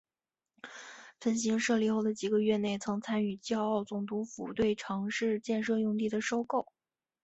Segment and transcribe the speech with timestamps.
[1.19, 6.73] 分行设立后的几个月内曾参与胶澳总督府对城市建设用地的收购。